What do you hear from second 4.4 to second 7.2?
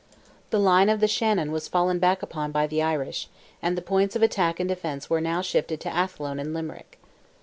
and defence were now shifted to Athlone and Limerick.